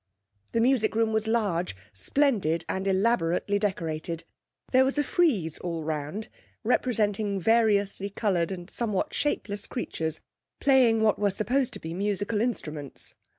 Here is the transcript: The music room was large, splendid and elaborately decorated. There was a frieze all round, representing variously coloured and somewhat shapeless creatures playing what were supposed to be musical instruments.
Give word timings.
The 0.53 0.59
music 0.61 0.95
room 0.95 1.13
was 1.13 1.27
large, 1.27 1.75
splendid 1.93 2.65
and 2.67 2.87
elaborately 2.87 3.59
decorated. 3.59 4.23
There 4.71 4.83
was 4.83 4.97
a 4.97 5.03
frieze 5.03 5.59
all 5.59 5.83
round, 5.83 6.27
representing 6.63 7.39
variously 7.39 8.09
coloured 8.09 8.51
and 8.51 8.67
somewhat 8.67 9.13
shapeless 9.13 9.67
creatures 9.67 10.19
playing 10.59 11.03
what 11.03 11.19
were 11.19 11.29
supposed 11.29 11.71
to 11.73 11.79
be 11.79 11.93
musical 11.93 12.41
instruments. 12.41 13.13